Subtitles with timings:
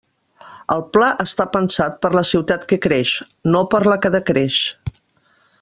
[0.75, 3.15] El pla està pensat per a la ciutat que creix,
[3.57, 4.61] no per a la que decreix.